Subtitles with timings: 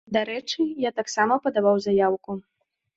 [0.15, 2.31] Дарэчы, я таксама падаваў заяўку.